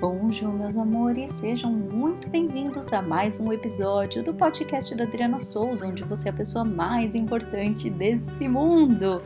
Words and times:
Bonjour, 0.00 0.52
meus 0.52 0.76
amores, 0.76 1.32
sejam 1.32 1.72
muito 1.72 2.30
bem-vindos 2.30 2.92
a 2.92 3.02
mais 3.02 3.40
um 3.40 3.52
episódio 3.52 4.22
do 4.22 4.32
podcast 4.32 4.94
da 4.94 5.02
Adriana 5.02 5.40
Souza, 5.40 5.88
onde 5.88 6.04
você 6.04 6.28
é 6.28 6.30
a 6.30 6.36
pessoa 6.36 6.64
mais 6.64 7.16
importante 7.16 7.90
desse 7.90 8.46
mundo. 8.46 9.20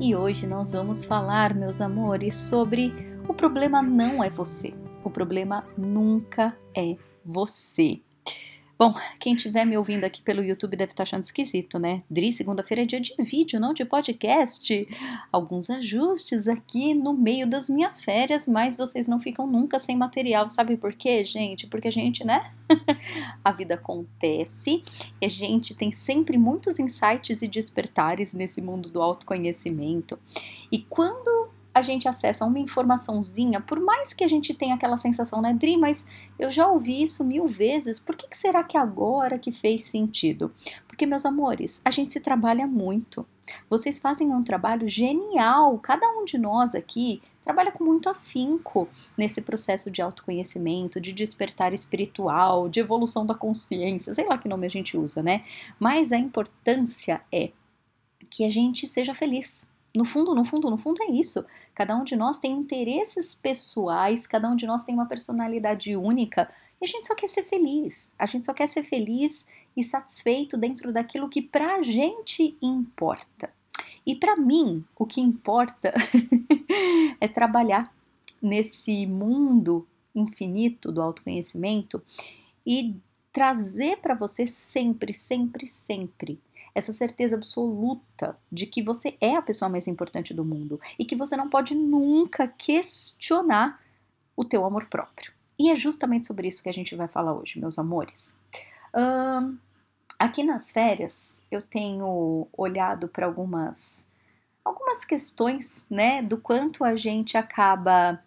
E 0.00 0.14
hoje 0.14 0.46
nós 0.46 0.74
vamos 0.74 1.02
falar, 1.02 1.52
meus 1.52 1.80
amores, 1.80 2.36
sobre 2.36 2.94
o 3.26 3.34
problema 3.34 3.82
não 3.82 4.22
é 4.22 4.30
você, 4.30 4.72
o 5.02 5.10
problema 5.10 5.66
nunca 5.76 6.56
é 6.72 6.96
você. 7.24 8.00
Bom, 8.82 8.92
quem 9.20 9.36
estiver 9.36 9.64
me 9.64 9.78
ouvindo 9.78 10.02
aqui 10.02 10.20
pelo 10.20 10.42
YouTube 10.42 10.76
deve 10.76 10.90
estar 10.90 11.04
achando 11.04 11.22
esquisito, 11.22 11.78
né? 11.78 12.02
Dri, 12.10 12.32
segunda-feira 12.32 12.82
é 12.82 12.84
dia 12.84 13.00
de 13.00 13.14
vídeo, 13.16 13.60
não 13.60 13.72
de 13.72 13.84
podcast. 13.84 14.88
Alguns 15.30 15.70
ajustes 15.70 16.48
aqui 16.48 16.92
no 16.92 17.14
meio 17.14 17.46
das 17.46 17.68
minhas 17.68 18.02
férias, 18.02 18.48
mas 18.48 18.76
vocês 18.76 19.06
não 19.06 19.20
ficam 19.20 19.46
nunca 19.46 19.78
sem 19.78 19.96
material. 19.96 20.50
Sabe 20.50 20.76
por 20.76 20.94
quê, 20.94 21.24
gente? 21.24 21.68
Porque 21.68 21.86
a 21.86 21.92
gente, 21.92 22.24
né? 22.24 22.50
a 23.44 23.52
vida 23.52 23.74
acontece 23.74 24.82
e 25.20 25.26
a 25.26 25.28
gente 25.28 25.76
tem 25.76 25.92
sempre 25.92 26.36
muitos 26.36 26.80
insights 26.80 27.40
e 27.40 27.46
despertares 27.46 28.34
nesse 28.34 28.60
mundo 28.60 28.90
do 28.90 29.00
autoconhecimento. 29.00 30.18
E 30.72 30.80
quando 30.80 31.41
a 31.74 31.80
gente 31.80 32.08
acessa 32.08 32.44
uma 32.44 32.58
informaçãozinha, 32.58 33.60
por 33.60 33.80
mais 33.80 34.12
que 34.12 34.24
a 34.24 34.28
gente 34.28 34.52
tenha 34.52 34.74
aquela 34.74 34.96
sensação, 34.96 35.40
né, 35.40 35.54
Dri, 35.54 35.76
mas 35.76 36.06
eu 36.38 36.50
já 36.50 36.68
ouvi 36.68 37.02
isso 37.02 37.24
mil 37.24 37.46
vezes, 37.46 37.98
por 37.98 38.14
que, 38.14 38.28
que 38.28 38.36
será 38.36 38.62
que 38.62 38.76
agora 38.76 39.38
que 39.38 39.50
fez 39.50 39.86
sentido? 39.86 40.52
Porque, 40.86 41.06
meus 41.06 41.24
amores, 41.24 41.80
a 41.84 41.90
gente 41.90 42.12
se 42.12 42.20
trabalha 42.20 42.66
muito. 42.66 43.26
Vocês 43.68 43.98
fazem 43.98 44.30
um 44.30 44.42
trabalho 44.42 44.86
genial, 44.86 45.78
cada 45.78 46.06
um 46.10 46.24
de 46.24 46.38
nós 46.38 46.74
aqui 46.74 47.22
trabalha 47.42 47.72
com 47.72 47.82
muito 47.82 48.08
afinco 48.08 48.88
nesse 49.18 49.42
processo 49.42 49.90
de 49.90 50.00
autoconhecimento, 50.00 51.00
de 51.00 51.12
despertar 51.12 51.72
espiritual, 51.72 52.68
de 52.68 52.78
evolução 52.78 53.26
da 53.26 53.34
consciência, 53.34 54.14
sei 54.14 54.26
lá 54.26 54.38
que 54.38 54.48
nome 54.48 54.66
a 54.66 54.70
gente 54.70 54.96
usa, 54.96 55.22
né? 55.22 55.42
Mas 55.80 56.12
a 56.12 56.18
importância 56.18 57.20
é 57.32 57.50
que 58.30 58.44
a 58.44 58.50
gente 58.50 58.86
seja 58.86 59.14
feliz 59.14 59.66
no 59.94 60.04
fundo, 60.04 60.34
no 60.34 60.44
fundo, 60.44 60.70
no 60.70 60.78
fundo 60.78 61.02
é 61.02 61.10
isso. 61.10 61.44
Cada 61.74 61.96
um 61.96 62.04
de 62.04 62.16
nós 62.16 62.38
tem 62.38 62.52
interesses 62.52 63.34
pessoais, 63.34 64.26
cada 64.26 64.48
um 64.48 64.56
de 64.56 64.66
nós 64.66 64.84
tem 64.84 64.94
uma 64.94 65.06
personalidade 65.06 65.94
única 65.96 66.50
e 66.80 66.84
a 66.84 66.88
gente 66.88 67.06
só 67.06 67.14
quer 67.14 67.28
ser 67.28 67.44
feliz. 67.44 68.10
A 68.18 68.26
gente 68.26 68.46
só 68.46 68.54
quer 68.54 68.66
ser 68.66 68.84
feliz 68.84 69.48
e 69.76 69.84
satisfeito 69.84 70.56
dentro 70.56 70.92
daquilo 70.92 71.28
que 71.28 71.42
pra 71.42 71.82
gente 71.82 72.56
importa. 72.60 73.52
E 74.06 74.16
para 74.16 74.34
mim, 74.36 74.84
o 74.96 75.06
que 75.06 75.20
importa 75.20 75.92
é 77.20 77.28
trabalhar 77.28 77.92
nesse 78.40 79.06
mundo 79.06 79.86
infinito 80.14 80.90
do 80.90 81.00
autoconhecimento 81.00 82.02
e 82.66 82.96
trazer 83.30 83.98
para 83.98 84.14
você 84.14 84.46
sempre, 84.46 85.14
sempre, 85.14 85.66
sempre 85.66 86.40
essa 86.74 86.92
certeza 86.92 87.36
absoluta 87.36 88.36
de 88.50 88.66
que 88.66 88.82
você 88.82 89.16
é 89.20 89.36
a 89.36 89.42
pessoa 89.42 89.68
mais 89.68 89.86
importante 89.86 90.32
do 90.32 90.44
mundo 90.44 90.80
e 90.98 91.04
que 91.04 91.16
você 91.16 91.36
não 91.36 91.48
pode 91.48 91.74
nunca 91.74 92.48
questionar 92.48 93.80
o 94.36 94.44
teu 94.44 94.64
amor 94.64 94.86
próprio. 94.86 95.32
E 95.58 95.70
é 95.70 95.76
justamente 95.76 96.26
sobre 96.26 96.48
isso 96.48 96.62
que 96.62 96.68
a 96.68 96.72
gente 96.74 96.96
vai 96.96 97.08
falar 97.08 97.34
hoje, 97.34 97.60
meus 97.60 97.78
amores. 97.78 98.38
Um, 98.94 99.58
aqui 100.18 100.42
nas 100.42 100.72
férias 100.72 101.36
eu 101.50 101.60
tenho 101.60 102.48
olhado 102.52 103.08
para 103.08 103.26
algumas 103.26 104.06
algumas 104.64 105.04
questões, 105.04 105.84
né, 105.90 106.22
do 106.22 106.38
quanto 106.38 106.84
a 106.84 106.94
gente 106.94 107.36
acaba 107.36 108.22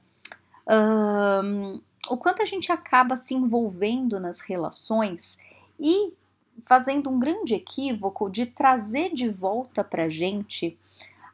um, 0.69 1.81
o 2.09 2.17
quanto 2.17 2.41
a 2.41 2.45
gente 2.45 2.71
acaba 2.71 3.15
se 3.15 3.33
envolvendo 3.33 4.19
nas 4.19 4.41
relações 4.41 5.37
e 5.79 6.13
fazendo 6.63 7.09
um 7.09 7.19
grande 7.19 7.53
equívoco 7.53 8.29
de 8.29 8.45
trazer 8.45 9.13
de 9.13 9.29
volta 9.29 9.83
para 9.83 10.09
gente 10.09 10.77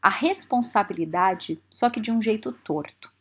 a 0.01 0.09
responsabilidade, 0.09 1.61
só 1.69 1.89
que 1.89 1.99
de 1.99 2.11
um 2.11 2.21
jeito 2.21 2.51
torto. 2.51 3.11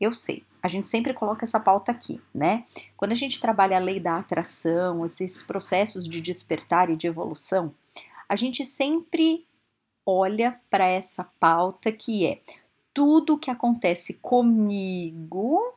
Eu 0.00 0.12
sei, 0.12 0.44
a 0.62 0.68
gente 0.68 0.88
sempre 0.88 1.12
coloca 1.12 1.44
essa 1.44 1.58
pauta 1.58 1.90
aqui, 1.90 2.20
né? 2.34 2.64
Quando 2.96 3.12
a 3.12 3.16
gente 3.16 3.40
trabalha 3.40 3.76
a 3.76 3.80
lei 3.80 3.98
da 3.98 4.16
atração, 4.16 5.04
esses 5.04 5.42
processos 5.42 6.08
de 6.08 6.20
despertar 6.20 6.88
e 6.88 6.96
de 6.96 7.06
evolução, 7.06 7.74
a 8.28 8.36
gente 8.36 8.64
sempre 8.64 9.46
olha 10.06 10.58
para 10.70 10.86
essa 10.86 11.24
pauta 11.38 11.90
que 11.90 12.26
é 12.26 12.40
tudo 12.94 13.38
que 13.38 13.50
acontece 13.50 14.14
comigo 14.14 15.74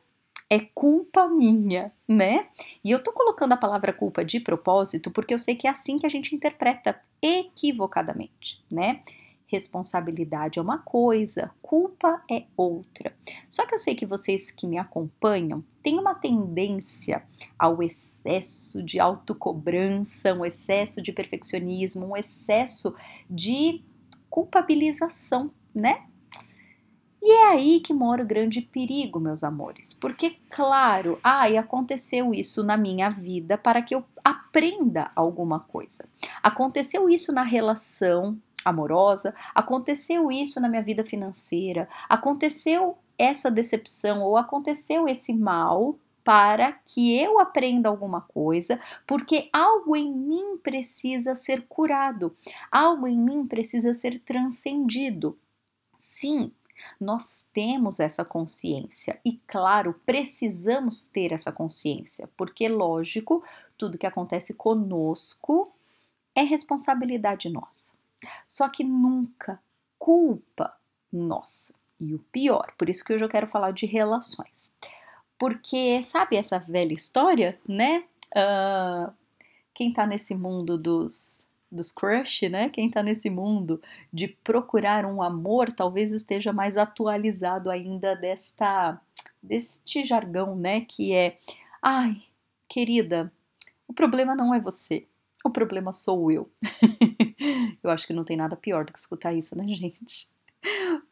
é 0.50 0.60
culpa 0.60 1.26
minha, 1.28 1.92
né? 2.08 2.48
E 2.84 2.90
eu 2.90 3.02
tô 3.02 3.12
colocando 3.12 3.52
a 3.52 3.56
palavra 3.56 3.92
culpa 3.92 4.24
de 4.24 4.40
propósito 4.40 5.10
porque 5.10 5.34
eu 5.34 5.38
sei 5.38 5.54
que 5.54 5.66
é 5.66 5.70
assim 5.70 5.98
que 5.98 6.06
a 6.06 6.08
gente 6.08 6.34
interpreta 6.34 7.00
equivocadamente, 7.22 8.62
né? 8.70 9.00
Responsabilidade 9.46 10.58
é 10.58 10.62
uma 10.62 10.78
coisa, 10.78 11.50
culpa 11.62 12.22
é 12.30 12.44
outra. 12.56 13.14
Só 13.48 13.66
que 13.66 13.74
eu 13.74 13.78
sei 13.78 13.94
que 13.94 14.06
vocês 14.06 14.50
que 14.50 14.66
me 14.66 14.78
acompanham 14.78 15.62
têm 15.82 15.98
uma 15.98 16.14
tendência 16.14 17.22
ao 17.58 17.82
excesso 17.82 18.82
de 18.82 18.98
autocobrança, 18.98 20.34
um 20.34 20.44
excesso 20.44 21.00
de 21.00 21.12
perfeccionismo, 21.12 22.06
um 22.06 22.16
excesso 22.16 22.94
de 23.30 23.82
culpabilização, 24.28 25.50
né? 25.74 26.02
E 27.26 27.30
é 27.30 27.48
aí 27.52 27.80
que 27.80 27.94
mora 27.94 28.22
o 28.22 28.26
grande 28.26 28.60
perigo, 28.60 29.18
meus 29.18 29.42
amores, 29.42 29.94
porque, 29.94 30.36
claro, 30.50 31.18
ah, 31.24 31.48
e 31.48 31.56
aconteceu 31.56 32.34
isso 32.34 32.62
na 32.62 32.76
minha 32.76 33.08
vida 33.08 33.56
para 33.56 33.80
que 33.80 33.94
eu 33.94 34.04
aprenda 34.22 35.10
alguma 35.16 35.58
coisa. 35.58 36.06
Aconteceu 36.42 37.08
isso 37.08 37.32
na 37.32 37.42
relação 37.42 38.38
amorosa, 38.62 39.34
aconteceu 39.54 40.30
isso 40.30 40.60
na 40.60 40.68
minha 40.68 40.82
vida 40.82 41.02
financeira, 41.02 41.88
aconteceu 42.10 42.98
essa 43.18 43.50
decepção 43.50 44.22
ou 44.22 44.36
aconteceu 44.36 45.08
esse 45.08 45.32
mal 45.32 45.98
para 46.22 46.72
que 46.72 47.18
eu 47.18 47.38
aprenda 47.38 47.88
alguma 47.88 48.20
coisa, 48.20 48.78
porque 49.06 49.48
algo 49.50 49.96
em 49.96 50.14
mim 50.14 50.58
precisa 50.58 51.34
ser 51.34 51.64
curado, 51.70 52.34
algo 52.70 53.08
em 53.08 53.18
mim 53.18 53.46
precisa 53.46 53.94
ser 53.94 54.18
transcendido. 54.18 55.38
Sim, 55.96 56.52
nós 57.00 57.48
temos 57.52 58.00
essa 58.00 58.24
consciência 58.24 59.20
e, 59.24 59.40
claro, 59.46 60.00
precisamos 60.04 61.08
ter 61.08 61.32
essa 61.32 61.52
consciência, 61.52 62.28
porque, 62.36 62.68
lógico, 62.68 63.44
tudo 63.76 63.98
que 63.98 64.06
acontece 64.06 64.54
conosco 64.54 65.72
é 66.34 66.42
responsabilidade 66.42 67.48
nossa. 67.48 67.94
Só 68.46 68.68
que 68.68 68.82
nunca 68.82 69.60
culpa 69.98 70.74
nossa. 71.12 71.74
E 71.98 72.14
o 72.14 72.18
pior, 72.18 72.74
por 72.76 72.88
isso 72.88 73.04
que 73.04 73.12
hoje 73.12 73.24
eu 73.24 73.28
quero 73.28 73.46
falar 73.46 73.70
de 73.70 73.86
relações. 73.86 74.74
Porque, 75.38 76.02
sabe 76.02 76.36
essa 76.36 76.58
velha 76.58 76.92
história, 76.92 77.58
né? 77.68 78.04
Uh, 78.34 79.12
quem 79.74 79.92
tá 79.92 80.06
nesse 80.06 80.34
mundo 80.34 80.76
dos 80.78 81.44
dos 81.70 81.92
crush, 81.92 82.48
né? 82.48 82.68
Quem 82.68 82.90
tá 82.90 83.02
nesse 83.02 83.30
mundo 83.30 83.80
de 84.12 84.28
procurar 84.28 85.04
um 85.04 85.22
amor, 85.22 85.72
talvez 85.72 86.12
esteja 86.12 86.52
mais 86.52 86.76
atualizado 86.76 87.70
ainda 87.70 88.14
desta 88.14 89.00
deste 89.42 90.04
jargão, 90.04 90.56
né, 90.56 90.80
que 90.82 91.12
é: 91.12 91.38
"Ai, 91.82 92.22
querida, 92.68 93.32
o 93.86 93.92
problema 93.92 94.34
não 94.34 94.54
é 94.54 94.60
você. 94.60 95.06
O 95.44 95.50
problema 95.50 95.92
sou 95.92 96.30
eu". 96.30 96.50
eu 97.82 97.90
acho 97.90 98.06
que 98.06 98.12
não 98.12 98.24
tem 98.24 98.36
nada 98.36 98.56
pior 98.56 98.84
do 98.84 98.92
que 98.92 98.98
escutar 98.98 99.34
isso, 99.34 99.56
né, 99.56 99.66
gente? 99.68 100.28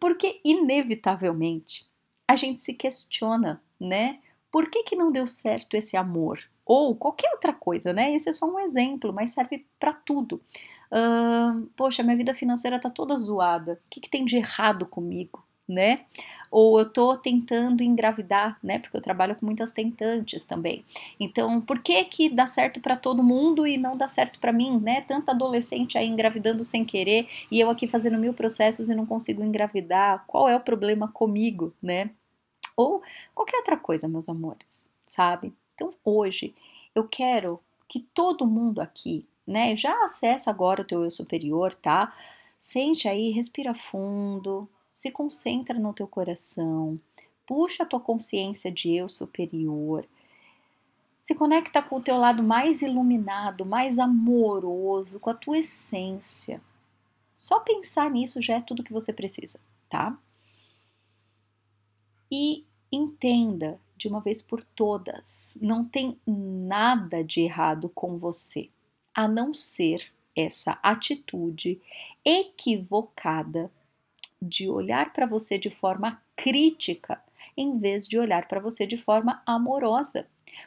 Porque 0.00 0.40
inevitavelmente 0.44 1.86
a 2.26 2.36
gente 2.36 2.62
se 2.62 2.74
questiona, 2.74 3.62
né? 3.80 4.20
Por 4.50 4.70
que, 4.70 4.84
que 4.84 4.96
não 4.96 5.12
deu 5.12 5.26
certo 5.26 5.76
esse 5.76 5.96
amor? 5.96 6.38
Ou 6.64 6.94
qualquer 6.94 7.30
outra 7.32 7.52
coisa, 7.52 7.92
né? 7.92 8.14
Esse 8.14 8.28
é 8.28 8.32
só 8.32 8.46
um 8.46 8.58
exemplo, 8.58 9.12
mas 9.12 9.32
serve 9.32 9.66
para 9.78 9.92
tudo. 9.92 10.40
Uh, 10.90 11.66
poxa, 11.76 12.02
minha 12.02 12.16
vida 12.16 12.34
financeira 12.34 12.78
tá 12.78 12.90
toda 12.90 13.16
zoada. 13.16 13.80
O 13.86 13.90
que, 13.90 14.00
que 14.00 14.10
tem 14.10 14.24
de 14.24 14.36
errado 14.36 14.86
comigo, 14.86 15.44
né? 15.68 16.04
Ou 16.50 16.78
eu 16.78 16.88
tô 16.88 17.16
tentando 17.16 17.82
engravidar, 17.82 18.58
né? 18.62 18.78
Porque 18.78 18.96
eu 18.96 19.00
trabalho 19.00 19.34
com 19.34 19.46
muitas 19.46 19.72
tentantes 19.72 20.44
também. 20.44 20.84
Então, 21.18 21.60
por 21.60 21.78
que 21.80 22.04
que 22.04 22.28
dá 22.28 22.46
certo 22.46 22.80
para 22.80 22.96
todo 22.96 23.22
mundo 23.22 23.66
e 23.66 23.76
não 23.76 23.96
dá 23.96 24.06
certo 24.06 24.38
para 24.38 24.52
mim, 24.52 24.78
né? 24.78 25.00
Tanta 25.00 25.32
adolescente 25.32 25.98
aí 25.98 26.06
engravidando 26.06 26.62
sem 26.62 26.84
querer 26.84 27.26
e 27.50 27.58
eu 27.58 27.70
aqui 27.70 27.88
fazendo 27.88 28.18
mil 28.18 28.34
processos 28.34 28.88
e 28.88 28.94
não 28.94 29.06
consigo 29.06 29.42
engravidar. 29.42 30.24
Qual 30.26 30.48
é 30.48 30.54
o 30.54 30.60
problema 30.60 31.08
comigo, 31.08 31.72
né? 31.82 32.10
Ou 32.76 33.02
qualquer 33.34 33.58
outra 33.58 33.76
coisa, 33.76 34.08
meus 34.08 34.28
amores, 34.28 34.88
sabe? 35.06 35.52
Então 35.82 35.92
hoje 36.04 36.54
eu 36.94 37.08
quero 37.08 37.60
que 37.88 38.00
todo 38.00 38.46
mundo 38.46 38.80
aqui, 38.80 39.26
né, 39.44 39.76
já 39.76 40.04
acessa 40.04 40.48
agora 40.48 40.82
o 40.82 40.84
teu 40.84 41.02
eu 41.02 41.10
superior, 41.10 41.74
tá? 41.74 42.16
Sente 42.56 43.08
aí, 43.08 43.30
respira 43.30 43.74
fundo, 43.74 44.68
se 44.92 45.10
concentra 45.10 45.76
no 45.78 45.92
teu 45.92 46.06
coração. 46.06 46.96
puxa 47.44 47.82
a 47.82 47.86
tua 47.86 47.98
consciência 47.98 48.70
de 48.70 48.94
eu 48.94 49.08
superior. 49.08 50.06
Se 51.20 51.34
conecta 51.34 51.82
com 51.82 51.96
o 51.96 52.02
teu 52.02 52.16
lado 52.16 52.42
mais 52.42 52.82
iluminado, 52.82 53.66
mais 53.66 53.98
amoroso, 53.98 55.18
com 55.18 55.30
a 55.30 55.34
tua 55.34 55.58
essência. 55.58 56.62
Só 57.36 57.60
pensar 57.60 58.10
nisso 58.10 58.40
já 58.40 58.54
é 58.54 58.60
tudo 58.60 58.84
que 58.84 58.92
você 58.92 59.12
precisa, 59.12 59.60
tá? 59.90 60.16
E 62.30 62.64
entenda 62.92 63.80
de 63.96 64.06
uma 64.06 64.20
vez 64.20 64.42
por 64.42 64.62
todas, 64.62 65.56
não 65.60 65.84
tem 65.84 66.18
nada 66.26 67.24
de 67.24 67.40
errado 67.40 67.88
com 67.88 68.18
você, 68.18 68.68
a 69.14 69.26
não 69.26 69.54
ser 69.54 70.12
essa 70.36 70.78
atitude 70.82 71.80
equivocada 72.24 73.70
de 74.40 74.68
olhar 74.68 75.12
para 75.12 75.26
você 75.26 75.56
de 75.56 75.70
forma 75.70 76.20
crítica, 76.36 77.22
em 77.56 77.78
vez 77.78 78.08
de 78.08 78.18
olhar 78.18 78.48
para 78.48 78.60
você 78.60 78.86
de 78.86 78.96
forma 78.96 79.42
amorosa. 79.46 80.26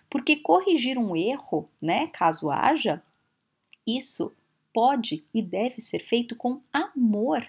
Porque 0.09 0.37
corrigir 0.37 0.97
um 0.97 1.15
erro, 1.15 1.69
né, 1.81 2.07
caso 2.07 2.49
haja, 2.49 3.03
isso 3.85 4.33
pode 4.73 5.23
e 5.33 5.41
deve 5.41 5.81
ser 5.81 5.99
feito 5.99 6.35
com 6.35 6.61
amor 6.71 7.45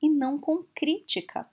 e 0.00 0.08
não 0.08 0.38
com 0.38 0.64
crítica. 0.74 1.48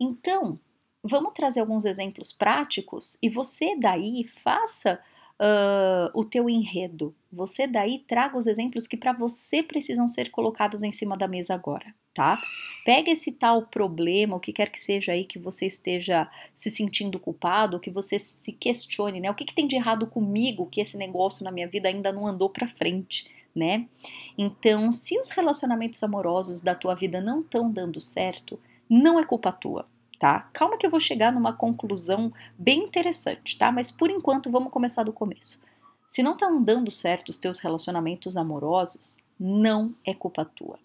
Então, 0.00 0.58
vamos 1.06 1.32
trazer 1.32 1.60
alguns 1.60 1.84
exemplos 1.84 2.32
práticos 2.32 3.18
e 3.22 3.28
você 3.28 3.76
daí 3.76 4.24
faça 4.42 5.00
uh, 5.40 6.10
o 6.18 6.24
teu 6.24 6.48
enredo. 6.48 7.14
Você 7.32 7.66
daí 7.66 7.98
traga 8.06 8.36
os 8.36 8.46
exemplos 8.46 8.86
que 8.86 8.96
para 8.96 9.12
você 9.12 9.62
precisam 9.62 10.08
ser 10.08 10.30
colocados 10.30 10.82
em 10.82 10.92
cima 10.92 11.16
da 11.16 11.28
mesa 11.28 11.54
agora, 11.54 11.94
tá? 12.14 12.42
Pega 12.84 13.10
esse 13.10 13.32
tal 13.32 13.62
problema, 13.62 14.36
o 14.36 14.40
que 14.40 14.52
quer 14.52 14.70
que 14.70 14.80
seja 14.80 15.12
aí 15.12 15.24
que 15.24 15.38
você 15.38 15.66
esteja 15.66 16.30
se 16.54 16.70
sentindo 16.70 17.18
culpado, 17.18 17.80
que 17.80 17.90
você 17.90 18.18
se 18.18 18.52
questione, 18.52 19.20
né? 19.20 19.30
O 19.30 19.34
que, 19.34 19.44
que 19.44 19.54
tem 19.54 19.66
de 19.66 19.76
errado 19.76 20.06
comigo 20.06 20.66
que 20.66 20.80
esse 20.80 20.96
negócio 20.96 21.44
na 21.44 21.50
minha 21.50 21.68
vida 21.68 21.88
ainda 21.88 22.12
não 22.12 22.26
andou 22.26 22.48
para 22.48 22.68
frente? 22.68 23.34
Né? 23.54 23.88
Então, 24.36 24.92
se 24.92 25.18
os 25.18 25.30
relacionamentos 25.30 26.02
amorosos 26.02 26.60
da 26.60 26.74
tua 26.74 26.94
vida 26.94 27.22
não 27.22 27.40
estão 27.40 27.70
dando 27.70 27.98
certo, 28.02 28.60
não 28.86 29.18
é 29.18 29.24
culpa 29.24 29.50
tua 29.50 29.86
tá? 30.18 30.48
Calma 30.52 30.76
que 30.78 30.86
eu 30.86 30.90
vou 30.90 31.00
chegar 31.00 31.32
numa 31.32 31.52
conclusão 31.52 32.32
bem 32.58 32.84
interessante, 32.84 33.56
tá? 33.58 33.70
Mas 33.70 33.90
por 33.90 34.10
enquanto 34.10 34.50
vamos 34.50 34.72
começar 34.72 35.02
do 35.02 35.12
começo. 35.12 35.60
Se 36.08 36.22
não 36.22 36.32
estão 36.32 36.62
dando 36.62 36.90
certo 36.90 37.28
os 37.28 37.38
teus 37.38 37.58
relacionamentos 37.58 38.36
amorosos, 38.36 39.18
não 39.38 39.94
é 40.04 40.14
culpa 40.14 40.44
tua. 40.44 40.78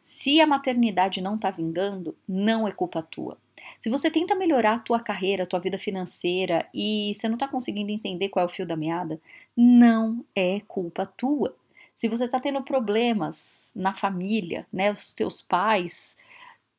Se 0.00 0.40
a 0.40 0.46
maternidade 0.46 1.22
não 1.22 1.36
está 1.36 1.50
vingando, 1.50 2.16
não 2.28 2.66
é 2.68 2.72
culpa 2.72 3.02
tua. 3.02 3.38
Se 3.80 3.88
você 3.88 4.10
tenta 4.10 4.34
melhorar 4.34 4.74
a 4.74 4.78
tua 4.78 5.00
carreira, 5.00 5.44
a 5.44 5.46
tua 5.46 5.60
vida 5.60 5.78
financeira 5.78 6.68
e 6.74 7.12
você 7.14 7.28
não 7.28 7.34
está 7.34 7.48
conseguindo 7.48 7.90
entender 7.90 8.28
qual 8.28 8.44
é 8.44 8.46
o 8.46 8.52
fio 8.52 8.66
da 8.66 8.76
meada, 8.76 9.20
não 9.56 10.24
é 10.34 10.60
culpa 10.66 11.06
tua. 11.06 11.54
Se 11.94 12.08
você 12.08 12.24
está 12.24 12.40
tendo 12.40 12.62
problemas 12.62 13.72
na 13.74 13.94
família, 13.94 14.66
né, 14.72 14.90
os 14.90 15.14
teus 15.14 15.40
pais 15.40 16.18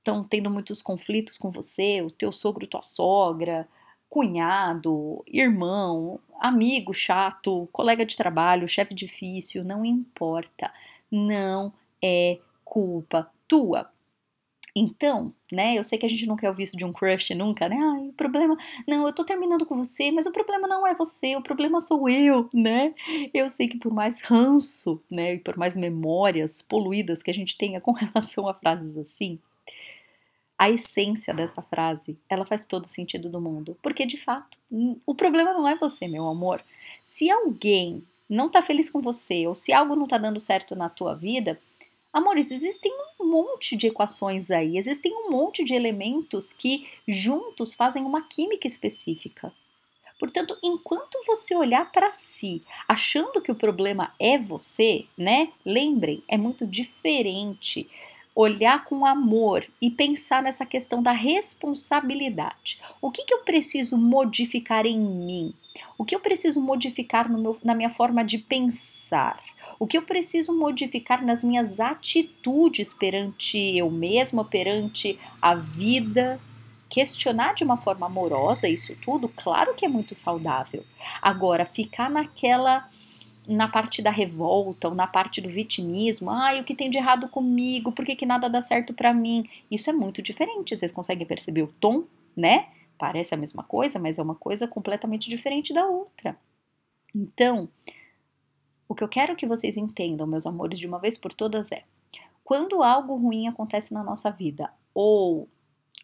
estão 0.06 0.24
tendo 0.24 0.52
muitos 0.52 0.84
conflitos 0.84 1.36
com 1.38 1.50
você, 1.50 2.02
o 2.04 2.12
teu 2.12 2.32
sogro, 2.32 2.68
tua 2.68 2.84
sogra, 2.84 3.68
cunhado, 4.08 5.24
irmão, 5.28 6.20
amigo 6.40 6.94
chato, 6.94 7.68
colega 7.72 8.06
de 8.06 8.16
trabalho, 8.16 8.68
chefe 8.68 8.94
difícil, 8.94 9.64
não 9.64 9.84
importa. 9.84 10.72
Não 11.12 11.74
é 12.04 12.38
culpa 12.64 13.30
tua. 13.48 13.90
Então, 14.78 15.34
né, 15.52 15.78
eu 15.78 15.84
sei 15.86 15.98
que 15.98 16.06
a 16.06 16.10
gente 16.10 16.26
não 16.28 16.36
quer 16.36 16.50
ouvir 16.50 16.64
isso 16.64 16.76
de 16.76 16.84
um 16.84 16.92
crush 16.92 17.34
nunca, 17.34 17.70
né? 17.70 17.78
Ai, 17.78 18.10
o 18.10 18.14
problema, 18.14 18.58
não, 18.86 19.08
eu 19.08 19.14
tô 19.16 19.24
terminando 19.24 19.66
com 19.66 19.78
você, 19.78 20.12
mas 20.12 20.26
o 20.26 20.34
problema 20.34 20.68
não 20.68 20.86
é 20.86 20.94
você, 20.94 21.36
o 21.38 21.42
problema 21.42 21.80
sou 21.80 22.10
eu, 22.10 22.50
né? 22.54 22.94
Eu 23.34 23.48
sei 23.48 23.70
que 23.70 23.78
por 23.78 23.94
mais 23.94 24.20
ranço, 24.22 25.02
né, 25.10 25.36
e 25.36 25.40
por 25.40 25.58
mais 25.58 25.78
memórias 25.78 26.62
poluídas 26.62 27.24
que 27.24 27.32
a 27.32 27.34
gente 27.34 27.58
tenha 27.58 27.80
com 27.80 27.92
relação 27.94 28.50
a 28.50 28.54
frases 28.54 28.98
assim, 28.98 29.40
a 30.58 30.70
essência 30.70 31.34
dessa 31.34 31.62
frase, 31.62 32.18
ela 32.30 32.46
faz 32.46 32.66
todo 32.66 32.88
sentido 32.88 33.30
do 33.30 33.42
mundo. 33.42 33.78
Porque, 33.82 34.06
de 34.06 34.18
fato, 34.18 34.58
o 35.06 35.14
problema 35.14 35.54
não 35.54 35.68
é 35.68 35.76
você, 35.76 36.08
meu 36.08 36.28
amor. 36.28 36.64
Se 37.04 37.30
alguém 37.30 38.04
não 38.30 38.50
tá 38.50 38.62
feliz 38.62 38.90
com 38.90 39.02
você, 39.02 39.46
ou 39.48 39.54
se 39.54 39.74
algo 39.74 39.96
não 39.96 40.08
tá 40.08 40.18
dando 40.18 40.40
certo 40.40 40.76
na 40.76 40.90
tua 40.90 41.14
vida, 41.14 41.60
amores, 42.12 42.52
existem 42.52 42.92
um 43.20 43.26
monte 43.26 43.76
de 43.76 43.88
equações 43.88 44.50
aí, 44.50 44.78
existem 44.78 45.14
um 45.14 45.30
monte 45.30 45.64
de 45.64 45.74
elementos 45.74 46.54
que 46.54 46.88
juntos 47.08 47.76
fazem 47.76 48.04
uma 48.04 48.22
química 48.22 48.66
específica. 48.66 49.52
Portanto, 50.18 50.58
enquanto 50.64 51.22
você 51.28 51.56
olhar 51.56 51.92
para 51.92 52.12
si, 52.14 52.64
achando 52.88 53.42
que 53.42 53.52
o 53.52 53.56
problema 53.56 54.14
é 54.18 54.40
você, 54.40 55.06
né? 55.18 55.50
Lembrem, 55.66 56.24
é 56.28 56.38
muito 56.38 56.66
diferente 56.66 57.90
olhar 58.36 58.84
com 58.84 59.06
amor 59.06 59.66
e 59.82 59.90
pensar 59.90 60.44
nessa 60.44 60.66
questão 60.66 61.02
da 61.02 61.12
responsabilidade. 61.12 62.80
O 63.02 63.10
que, 63.10 63.24
que 63.24 63.34
eu 63.34 63.40
preciso 63.40 63.98
modificar 63.98 64.86
em 64.86 65.00
mim? 65.00 65.54
O 65.98 66.04
que 66.04 66.14
eu 66.14 66.20
preciso 66.20 66.62
modificar 66.62 67.30
meu, 67.30 67.58
na 67.64 67.74
minha 67.74 67.90
forma 67.90 68.24
de 68.24 68.38
pensar? 68.38 69.42
O 69.80 69.88
que 69.88 69.98
eu 69.98 70.04
preciso 70.04 70.58
modificar 70.58 71.24
nas 71.24 71.44
minhas 71.44 71.80
atitudes 71.80 72.94
perante 72.94 73.58
eu 73.58 73.90
mesma, 73.90 74.44
perante 74.44 75.18
a 75.42 75.56
vida? 75.56 76.40
Questionar 76.90 77.56
de 77.56 77.64
uma 77.64 77.78
forma 77.78 78.06
amorosa 78.06 78.70
isso 78.70 78.96
tudo, 79.04 79.28
claro 79.28 79.74
que 79.74 79.86
é 79.86 79.90
muito 79.90 80.16
saudável. 80.16 80.86
Agora, 81.22 81.66
ficar 81.66 82.10
naquela 82.10 82.88
na 83.48 83.68
parte 83.68 84.02
da 84.02 84.10
revolta 84.10 84.90
ou 84.90 84.96
na 84.96 85.08
parte 85.08 85.42
do 85.42 85.50
vitimismo, 85.50 86.30
ai, 86.30 86.62
o 86.62 86.64
que 86.64 86.76
tem 86.76 86.90
de 86.90 86.98
errado 86.98 87.28
comigo, 87.30 87.92
por 87.92 88.06
que, 88.06 88.16
que 88.16 88.26
nada 88.26 88.50
dá 88.50 88.62
certo 88.62 88.94
para 88.94 89.14
mim? 89.14 89.50
Isso 89.70 89.90
é 89.90 89.94
muito 89.94 90.22
diferente, 90.22 90.76
vocês 90.76 90.92
conseguem 90.92 91.26
perceber 91.26 91.64
o 91.64 91.74
tom, 91.80 92.06
né? 92.36 92.68
Parece 92.98 93.34
a 93.34 93.38
mesma 93.38 93.64
coisa, 93.64 94.00
mas 94.00 94.18
é 94.18 94.24
uma 94.24 94.36
coisa 94.36 94.68
completamente 94.68 95.30
diferente 95.30 95.74
da 95.74 95.86
outra. 95.86 96.38
Então, 97.14 97.70
o 98.88 98.96
que 98.96 99.04
eu 99.04 99.08
quero 99.08 99.36
que 99.36 99.48
vocês 99.48 99.78
entendam, 99.78 100.28
meus 100.28 100.46
amores, 100.46 100.80
de 100.80 100.88
uma 100.88 101.00
vez 101.00 101.18
por 101.18 101.34
todas 101.34 101.72
é: 101.72 101.84
quando 102.44 102.84
algo 102.84 103.16
ruim 103.16 103.48
acontece 103.48 103.94
na 103.94 104.04
nossa 104.04 104.32
vida, 104.32 104.72
ou 104.94 105.50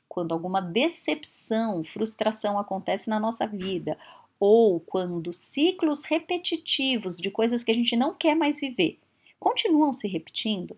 quando 0.09 0.33
alguma 0.33 0.61
decepção, 0.61 1.83
frustração 1.85 2.59
acontece 2.59 3.09
na 3.09 3.19
nossa 3.19 3.47
vida, 3.47 3.97
ou 4.41 4.79
quando 4.79 5.31
ciclos 5.31 6.03
repetitivos 6.03 7.17
de 7.17 7.29
coisas 7.29 7.63
que 7.63 7.69
a 7.69 7.75
gente 7.75 7.95
não 7.95 8.15
quer 8.15 8.35
mais 8.35 8.59
viver 8.59 8.99
continuam 9.41 9.91
se 9.91 10.07
repetindo, 10.07 10.77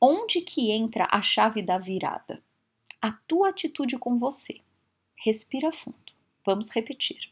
onde 0.00 0.40
que 0.40 0.70
entra 0.70 1.08
a 1.10 1.20
chave 1.20 1.60
da 1.60 1.76
virada? 1.76 2.40
A 3.00 3.10
tua 3.10 3.48
atitude 3.48 3.98
com 3.98 4.16
você. 4.16 4.60
Respira 5.16 5.72
fundo. 5.72 5.96
Vamos 6.46 6.70
repetir. 6.70 7.30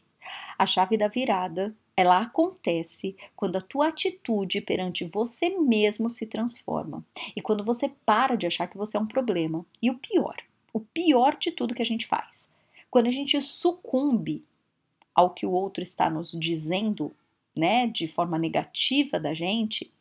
A 0.57 0.65
chave 0.65 0.97
da 0.97 1.07
virada, 1.07 1.73
ela 1.95 2.19
acontece 2.19 3.15
quando 3.37 3.55
a 3.55 3.61
tua 3.61 3.87
atitude 3.87 4.59
perante 4.59 5.05
você 5.05 5.49
mesmo 5.49 6.09
se 6.09 6.27
transforma 6.27 7.05
e 7.33 7.41
quando 7.41 7.63
você 7.63 7.89
para 8.05 8.35
de 8.35 8.45
achar 8.45 8.67
que 8.67 8.77
você 8.77 8.97
é 8.97 8.99
um 8.99 9.07
problema. 9.07 9.65
E 9.81 9.89
o 9.89 9.97
pior, 9.97 10.35
o 10.73 10.79
pior 10.81 11.37
de 11.37 11.51
tudo 11.51 11.73
que 11.73 11.81
a 11.81 11.85
gente 11.85 12.05
faz, 12.05 12.53
quando 12.89 13.07
a 13.07 13.11
gente 13.11 13.41
sucumbe 13.41 14.43
ao 15.13 15.31
que 15.31 15.45
o 15.45 15.51
outro 15.51 15.83
está 15.83 16.09
nos 16.09 16.31
dizendo, 16.31 17.11
né, 17.55 17.87
de 17.87 18.07
forma 18.07 18.37
negativa 18.37 19.19
da 19.19 19.33
gente, 19.33 19.91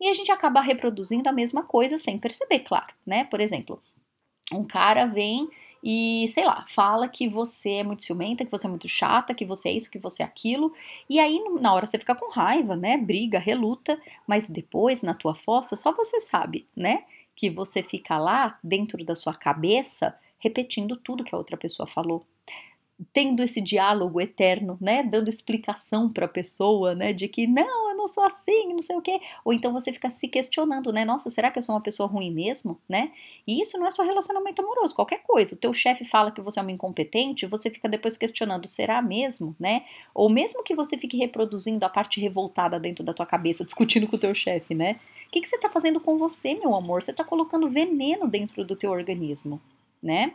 e 0.00 0.08
a 0.08 0.12
gente 0.12 0.30
acaba 0.30 0.60
reproduzindo 0.60 1.28
a 1.28 1.32
mesma 1.32 1.62
coisa 1.62 1.96
sem 1.96 2.18
perceber, 2.18 2.60
claro, 2.60 2.92
né? 3.06 3.24
Por 3.24 3.40
exemplo, 3.40 3.80
um 4.52 4.64
cara 4.64 5.06
vem 5.06 5.48
e, 5.82 6.26
sei 6.28 6.44
lá, 6.44 6.64
fala 6.68 7.08
que 7.08 7.28
você 7.28 7.76
é 7.76 7.82
muito 7.82 8.02
ciumenta, 8.02 8.44
que 8.44 8.50
você 8.50 8.66
é 8.66 8.70
muito 8.70 8.88
chata, 8.88 9.34
que 9.34 9.44
você 9.44 9.68
é 9.68 9.72
isso, 9.72 9.90
que 9.90 9.98
você 9.98 10.22
é 10.22 10.26
aquilo, 10.26 10.72
e 11.08 11.20
aí 11.20 11.42
na 11.60 11.72
hora 11.72 11.86
você 11.86 11.98
fica 11.98 12.14
com 12.14 12.30
raiva, 12.30 12.74
né? 12.74 12.96
Briga, 12.96 13.38
reluta, 13.38 14.00
mas 14.26 14.48
depois 14.48 15.02
na 15.02 15.14
tua 15.14 15.34
fossa 15.34 15.76
só 15.76 15.92
você 15.92 16.20
sabe, 16.20 16.66
né? 16.76 17.04
Que 17.36 17.50
você 17.50 17.82
fica 17.82 18.18
lá 18.18 18.58
dentro 18.62 19.04
da 19.04 19.14
sua 19.14 19.34
cabeça 19.34 20.14
repetindo 20.38 20.96
tudo 20.96 21.24
que 21.24 21.34
a 21.34 21.38
outra 21.38 21.56
pessoa 21.56 21.86
falou 21.86 22.26
tendo 23.12 23.42
esse 23.42 23.60
diálogo 23.60 24.20
eterno, 24.20 24.78
né, 24.80 25.02
dando 25.02 25.28
explicação 25.28 26.08
para 26.08 26.26
a 26.26 26.28
pessoa, 26.28 26.94
né, 26.94 27.12
de 27.12 27.26
que 27.26 27.46
não, 27.46 27.90
eu 27.90 27.96
não 27.96 28.06
sou 28.06 28.24
assim, 28.24 28.72
não 28.72 28.82
sei 28.82 28.96
o 28.96 29.02
quê, 29.02 29.20
ou 29.44 29.52
então 29.52 29.72
você 29.72 29.92
fica 29.92 30.08
se 30.10 30.28
questionando, 30.28 30.92
né, 30.92 31.04
nossa, 31.04 31.28
será 31.28 31.50
que 31.50 31.58
eu 31.58 31.62
sou 31.62 31.74
uma 31.74 31.80
pessoa 31.80 32.08
ruim 32.08 32.30
mesmo, 32.30 32.78
né? 32.88 33.10
E 33.46 33.60
isso 33.60 33.76
não 33.78 33.86
é 33.86 33.90
só 33.90 34.02
relacionamento 34.02 34.62
amoroso, 34.62 34.94
qualquer 34.94 35.22
coisa. 35.22 35.54
O 35.54 35.58
teu 35.58 35.72
chefe 35.74 36.04
fala 36.04 36.30
que 36.30 36.40
você 36.40 36.60
é 36.60 36.62
uma 36.62 36.72
incompetente, 36.72 37.46
você 37.46 37.68
fica 37.68 37.88
depois 37.88 38.16
questionando, 38.16 38.66
será 38.68 39.02
mesmo, 39.02 39.54
né? 39.58 39.84
Ou 40.14 40.30
mesmo 40.30 40.62
que 40.62 40.74
você 40.74 40.96
fique 40.96 41.16
reproduzindo 41.16 41.84
a 41.84 41.88
parte 41.88 42.20
revoltada 42.20 42.78
dentro 42.78 43.04
da 43.04 43.12
tua 43.12 43.26
cabeça, 43.26 43.64
discutindo 43.66 44.06
com 44.06 44.16
o 44.16 44.18
teu 44.18 44.34
chefe, 44.34 44.74
né? 44.74 45.00
O 45.26 45.30
que, 45.30 45.40
que 45.40 45.48
você 45.48 45.56
está 45.56 45.68
fazendo 45.68 46.00
com 46.00 46.16
você, 46.16 46.54
meu 46.54 46.74
amor? 46.74 47.02
Você 47.02 47.10
está 47.10 47.24
colocando 47.24 47.68
veneno 47.68 48.28
dentro 48.28 48.64
do 48.64 48.76
teu 48.76 48.92
organismo, 48.92 49.60
né? 50.02 50.34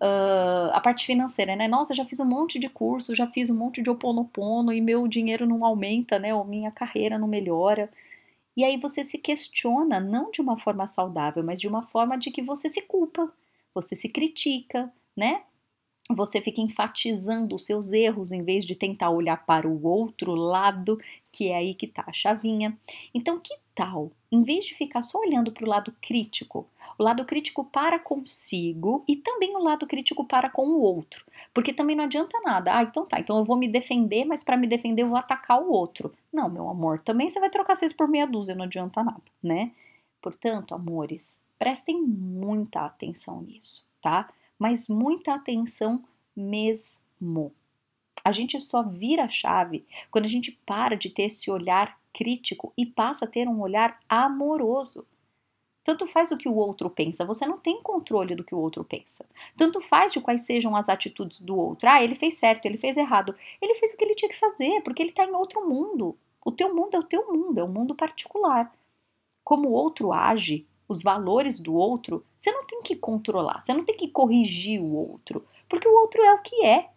Uh, 0.00 0.70
a 0.72 0.80
parte 0.80 1.06
financeira, 1.06 1.56
né? 1.56 1.68
Nossa, 1.68 1.94
já 1.94 2.04
fiz 2.04 2.20
um 2.20 2.24
monte 2.24 2.58
de 2.58 2.68
curso, 2.68 3.14
já 3.14 3.26
fiz 3.26 3.50
um 3.50 3.56
monte 3.56 3.82
de 3.82 3.90
oponopono 3.90 4.72
e 4.72 4.80
meu 4.80 5.06
dinheiro 5.08 5.46
não 5.46 5.64
aumenta, 5.64 6.18
né? 6.18 6.34
Ou 6.34 6.44
minha 6.44 6.70
carreira 6.70 7.18
não 7.18 7.28
melhora. 7.28 7.90
E 8.56 8.64
aí 8.64 8.78
você 8.78 9.04
se 9.04 9.18
questiona, 9.18 10.00
não 10.00 10.30
de 10.30 10.40
uma 10.40 10.58
forma 10.58 10.88
saudável, 10.88 11.42
mas 11.44 11.60
de 11.60 11.68
uma 11.68 11.82
forma 11.82 12.16
de 12.18 12.30
que 12.30 12.42
você 12.42 12.68
se 12.68 12.82
culpa, 12.82 13.30
você 13.74 13.94
se 13.94 14.08
critica, 14.08 14.90
né? 15.16 15.42
Você 16.10 16.40
fica 16.40 16.60
enfatizando 16.60 17.56
os 17.56 17.66
seus 17.66 17.92
erros 17.92 18.30
em 18.32 18.42
vez 18.42 18.64
de 18.64 18.76
tentar 18.76 19.10
olhar 19.10 19.44
para 19.44 19.68
o 19.68 19.84
outro 19.84 20.34
lado, 20.34 20.98
que 21.36 21.48
é 21.48 21.56
aí 21.56 21.74
que 21.74 21.86
tá 21.86 22.02
a 22.06 22.12
chavinha. 22.14 22.78
Então, 23.12 23.38
que 23.38 23.54
tal, 23.74 24.10
em 24.32 24.42
vez 24.42 24.64
de 24.64 24.74
ficar 24.74 25.02
só 25.02 25.18
olhando 25.18 25.52
para 25.52 25.66
o 25.66 25.68
lado 25.68 25.94
crítico, 26.00 26.66
o 26.98 27.02
lado 27.02 27.26
crítico 27.26 27.62
para 27.62 27.98
consigo 27.98 29.04
e 29.06 29.16
também 29.16 29.54
o 29.54 29.58
lado 29.58 29.86
crítico 29.86 30.24
para 30.24 30.48
com 30.48 30.66
o 30.66 30.80
outro. 30.80 31.26
Porque 31.52 31.74
também 31.74 31.94
não 31.94 32.04
adianta 32.04 32.40
nada. 32.40 32.74
Ah, 32.74 32.82
então 32.82 33.04
tá, 33.04 33.20
então 33.20 33.36
eu 33.36 33.44
vou 33.44 33.58
me 33.58 33.68
defender, 33.68 34.24
mas 34.24 34.42
para 34.42 34.56
me 34.56 34.66
defender 34.66 35.02
eu 35.02 35.10
vou 35.10 35.18
atacar 35.18 35.60
o 35.60 35.70
outro. 35.70 36.10
Não, 36.32 36.48
meu 36.48 36.70
amor, 36.70 37.00
também 37.00 37.28
você 37.28 37.38
vai 37.38 37.50
trocar 37.50 37.74
seis 37.74 37.92
por 37.92 38.08
meia 38.08 38.26
dúzia, 38.26 38.54
não 38.54 38.64
adianta 38.64 39.04
nada, 39.04 39.20
né? 39.42 39.72
Portanto, 40.22 40.74
amores, 40.74 41.44
prestem 41.58 42.00
muita 42.00 42.80
atenção 42.86 43.42
nisso, 43.42 43.86
tá? 44.00 44.32
Mas 44.58 44.88
muita 44.88 45.34
atenção 45.34 46.02
mesmo. 46.34 47.52
A 48.26 48.32
gente 48.32 48.58
só 48.58 48.82
vira 48.82 49.22
a 49.22 49.28
chave 49.28 49.86
quando 50.10 50.24
a 50.24 50.28
gente 50.28 50.50
para 50.66 50.96
de 50.96 51.08
ter 51.08 51.22
esse 51.22 51.48
olhar 51.48 51.96
crítico 52.12 52.72
e 52.76 52.84
passa 52.84 53.24
a 53.24 53.28
ter 53.28 53.46
um 53.46 53.60
olhar 53.60 54.00
amoroso. 54.08 55.06
Tanto 55.84 56.08
faz 56.08 56.32
o 56.32 56.36
que 56.36 56.48
o 56.48 56.56
outro 56.56 56.90
pensa, 56.90 57.24
você 57.24 57.46
não 57.46 57.56
tem 57.56 57.80
controle 57.80 58.34
do 58.34 58.42
que 58.42 58.52
o 58.52 58.58
outro 58.58 58.82
pensa. 58.82 59.24
Tanto 59.56 59.80
faz 59.80 60.12
de 60.12 60.20
quais 60.20 60.40
sejam 60.40 60.74
as 60.74 60.88
atitudes 60.88 61.38
do 61.40 61.56
outro. 61.56 61.88
Ah, 61.88 62.02
ele 62.02 62.16
fez 62.16 62.36
certo, 62.36 62.66
ele 62.66 62.78
fez 62.78 62.96
errado. 62.96 63.32
Ele 63.62 63.76
fez 63.76 63.94
o 63.94 63.96
que 63.96 64.04
ele 64.04 64.16
tinha 64.16 64.28
que 64.28 64.40
fazer, 64.40 64.80
porque 64.82 65.00
ele 65.00 65.10
está 65.10 65.24
em 65.24 65.32
outro 65.32 65.64
mundo. 65.64 66.18
O 66.44 66.50
teu 66.50 66.74
mundo 66.74 66.96
é 66.96 66.98
o 66.98 67.04
teu 67.04 67.32
mundo, 67.32 67.60
é 67.60 67.62
um 67.62 67.72
mundo 67.72 67.94
particular. 67.94 68.74
Como 69.44 69.68
o 69.68 69.72
outro 69.72 70.12
age, 70.12 70.66
os 70.88 71.00
valores 71.00 71.60
do 71.60 71.76
outro, 71.76 72.26
você 72.36 72.50
não 72.50 72.66
tem 72.66 72.82
que 72.82 72.96
controlar, 72.96 73.62
você 73.62 73.72
não 73.72 73.84
tem 73.84 73.96
que 73.96 74.08
corrigir 74.08 74.82
o 74.82 74.96
outro, 74.96 75.46
porque 75.68 75.86
o 75.86 75.94
outro 75.94 76.20
é 76.24 76.34
o 76.34 76.42
que 76.42 76.64
é. 76.64 76.90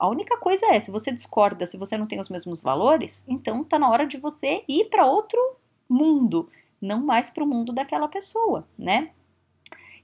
A 0.00 0.08
única 0.08 0.38
coisa 0.38 0.64
é, 0.74 0.80
se 0.80 0.90
você 0.90 1.12
discorda, 1.12 1.66
se 1.66 1.76
você 1.76 1.94
não 1.98 2.06
tem 2.06 2.18
os 2.18 2.30
mesmos 2.30 2.62
valores, 2.62 3.22
então 3.28 3.62
tá 3.62 3.78
na 3.78 3.90
hora 3.90 4.06
de 4.06 4.16
você 4.16 4.64
ir 4.66 4.86
para 4.86 5.04
outro 5.04 5.38
mundo, 5.86 6.48
não 6.80 7.04
mais 7.04 7.28
para 7.28 7.44
o 7.44 7.46
mundo 7.46 7.70
daquela 7.70 8.08
pessoa, 8.08 8.66
né? 8.78 9.10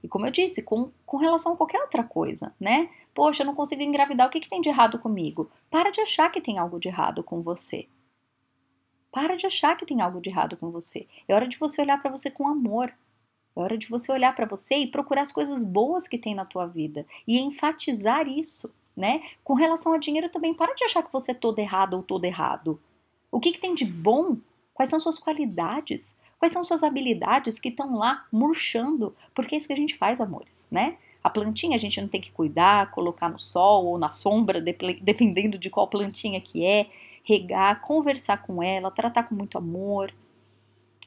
E 0.03 0.07
como 0.07 0.27
eu 0.27 0.31
disse, 0.31 0.61
com, 0.61 0.91
com 1.03 1.17
relação 1.17 1.53
a 1.53 1.57
qualquer 1.57 1.81
outra 1.81 2.03
coisa, 2.03 2.53
né? 2.59 2.91
Poxa, 3.11 3.41
eu 3.41 3.47
não 3.47 3.55
consigo 3.55 3.81
engravidar, 3.81 4.27
o 4.27 4.29
que, 4.29 4.39
que 4.39 4.47
tem 4.47 4.61
de 4.61 4.69
errado 4.69 4.99
comigo? 4.99 5.49
Para 5.67 5.89
de 5.89 5.99
achar 5.99 6.29
que 6.29 6.39
tem 6.39 6.59
algo 6.59 6.79
de 6.79 6.89
errado 6.89 7.23
com 7.23 7.41
você. 7.41 7.87
Para 9.11 9.35
de 9.35 9.47
achar 9.47 9.75
que 9.75 9.83
tem 9.83 9.99
algo 9.99 10.21
de 10.21 10.29
errado 10.29 10.57
com 10.57 10.69
você. 10.69 11.07
É 11.27 11.33
hora 11.33 11.47
de 11.47 11.57
você 11.57 11.81
olhar 11.81 11.99
para 11.99 12.11
você 12.11 12.29
com 12.29 12.47
amor. 12.47 12.93
É 13.55 13.59
hora 13.59 13.75
de 13.75 13.89
você 13.89 14.11
olhar 14.11 14.35
para 14.35 14.45
você 14.45 14.77
e 14.77 14.85
procurar 14.85 15.23
as 15.23 15.31
coisas 15.31 15.63
boas 15.63 16.07
que 16.07 16.19
tem 16.19 16.35
na 16.35 16.45
tua 16.45 16.67
vida 16.67 17.03
e 17.27 17.39
enfatizar 17.39 18.27
isso 18.27 18.71
né? 18.97 19.21
Com 19.43 19.53
relação 19.53 19.93
a 19.93 19.99
dinheiro 19.99 20.27
também, 20.27 20.55
para 20.55 20.73
de 20.73 20.83
achar 20.83 21.03
que 21.03 21.13
você 21.13 21.31
é 21.31 21.35
todo 21.35 21.59
errado 21.59 21.93
ou 21.93 22.01
todo 22.03 22.25
errado. 22.25 22.81
O 23.31 23.39
que, 23.39 23.51
que 23.51 23.59
tem 23.59 23.75
de 23.75 23.85
bom? 23.85 24.37
Quais 24.73 24.89
são 24.89 24.99
suas 24.99 25.19
qualidades? 25.19 26.17
Quais 26.39 26.51
são 26.51 26.63
suas 26.63 26.83
habilidades 26.83 27.59
que 27.59 27.69
estão 27.69 27.95
lá 27.95 28.25
murchando? 28.31 29.15
Porque 29.33 29.53
é 29.53 29.57
isso 29.57 29.67
que 29.67 29.73
a 29.73 29.77
gente 29.77 29.95
faz, 29.95 30.19
amores, 30.19 30.67
né? 30.71 30.97
A 31.23 31.29
plantinha 31.29 31.75
a 31.75 31.79
gente 31.79 31.99
não 31.99 32.07
tem 32.07 32.21
que 32.21 32.31
cuidar, 32.31 32.91
colocar 32.91 33.29
no 33.29 33.39
sol 33.39 33.85
ou 33.85 33.97
na 33.97 34.09
sombra, 34.09 34.61
dependendo 34.61 35.57
de 35.57 35.69
qual 35.69 35.87
plantinha 35.87 36.39
que 36.39 36.65
é, 36.65 36.87
regar, 37.23 37.81
conversar 37.81 38.41
com 38.41 38.63
ela, 38.63 38.89
tratar 38.89 39.23
com 39.23 39.35
muito 39.35 39.57
amor. 39.57 40.13